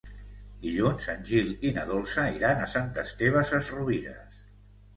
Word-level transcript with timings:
Dilluns 0.61 1.05
en 1.13 1.21
Gil 1.31 1.51
i 1.71 1.75
na 1.75 1.85
Dolça 1.91 2.25
iran 2.39 2.65
a 2.65 2.71
Sant 2.73 2.91
Esteve 3.05 3.47
Sesrovires. 3.53 4.45